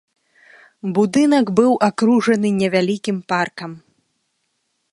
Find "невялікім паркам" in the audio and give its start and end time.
2.63-3.71